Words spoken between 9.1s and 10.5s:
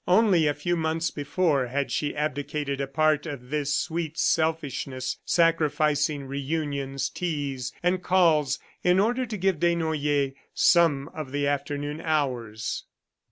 to give Desnoyers